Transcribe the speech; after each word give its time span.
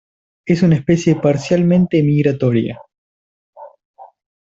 Es 0.47 0.63
una 0.63 0.77
especie 0.77 1.13
parcialmente 1.15 2.01
migratoria. 2.01 2.79